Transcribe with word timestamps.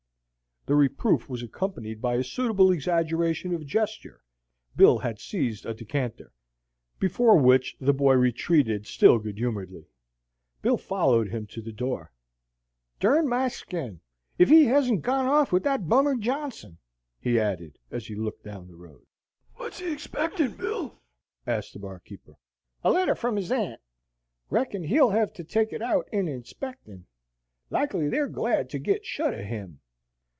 The 0.67 0.75
reproof 0.75 1.27
was 1.27 1.41
accompanied 1.41 2.03
by 2.03 2.17
a 2.17 2.23
suitable 2.23 2.71
exaggeration 2.71 3.55
of 3.55 3.65
gesture 3.65 4.21
(Bill 4.75 4.99
had 4.99 5.19
seized 5.19 5.65
a 5.65 5.73
decanter) 5.73 6.31
before 6.99 7.35
which 7.37 7.75
the 7.81 7.95
boy 7.95 8.13
retreated 8.13 8.85
still 8.85 9.17
good 9.17 9.39
humoredly. 9.39 9.87
Bill 10.61 10.77
followed 10.77 11.29
him 11.29 11.47
to 11.47 11.63
the 11.63 11.71
door. 11.71 12.11
"Dern 12.99 13.27
my 13.27 13.47
skin, 13.47 14.01
if 14.37 14.49
he 14.49 14.65
hezn't 14.65 15.01
gone 15.01 15.25
off 15.25 15.51
with 15.51 15.63
that 15.63 15.89
bummer 15.89 16.15
Johnson," 16.15 16.77
he 17.19 17.39
added, 17.39 17.79
as 17.89 18.05
he 18.05 18.13
looked 18.13 18.43
down 18.43 18.67
the 18.67 18.75
road. 18.75 19.07
"What's 19.55 19.79
he 19.79 19.91
expectin', 19.91 20.57
Bill?" 20.57 21.01
asked 21.47 21.73
the 21.73 21.79
barkeeper. 21.79 22.35
"A 22.83 22.91
letter 22.91 23.15
from 23.15 23.35
his 23.35 23.51
aunt. 23.51 23.81
Reckon 24.51 24.83
he'll 24.83 25.09
hev 25.09 25.33
to 25.33 25.43
take 25.43 25.73
it 25.73 25.81
out 25.81 26.07
in 26.11 26.27
expectin'. 26.27 27.07
Likely 27.71 28.07
they're 28.09 28.29
glad 28.29 28.69
to 28.69 28.77
get 28.77 29.05
shut 29.07 29.33
o' 29.33 29.41
him." 29.43 29.79